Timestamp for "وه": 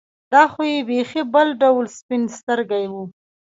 2.93-3.03